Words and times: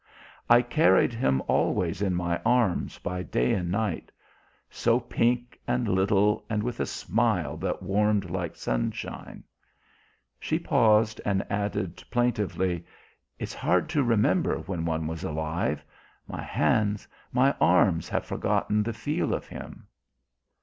I 0.49 0.63
carried 0.63 1.13
him 1.13 1.43
always 1.47 2.01
in 2.01 2.15
my 2.15 2.41
arms 2.43 2.97
by 2.97 3.21
day 3.21 3.53
and 3.53 3.69
night. 3.69 4.11
So 4.67 4.99
pink 4.99 5.59
and 5.67 5.87
little 5.87 6.43
and 6.49 6.63
with 6.63 6.79
a 6.79 6.87
smile 6.87 7.55
that 7.57 7.83
warmed 7.83 8.27
like 8.31 8.55
sunshine." 8.55 9.43
She 10.39 10.57
paused 10.57 11.21
and 11.23 11.45
added 11.51 12.03
plaintively: 12.09 12.83
"It's 13.37 13.53
hard 13.53 13.89
to 13.89 14.01
remember 14.01 14.57
when 14.61 14.85
one 14.85 15.05
was 15.05 15.23
alive. 15.23 15.83
My 16.27 16.41
hands, 16.41 17.07
my 17.31 17.53
arms 17.61 18.09
have 18.09 18.25
forgotten 18.25 18.81
the 18.81 18.93
feel 18.93 19.35
of 19.35 19.45
him." 19.45 19.85